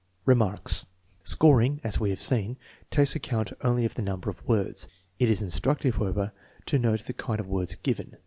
[0.25, 0.87] Remarks.
[1.23, 2.57] Scoring, as we have seen,
[2.89, 4.87] takes account only of the number of words.
[5.19, 6.31] It is instructive, however,
[6.65, 8.17] to note the kind of words given.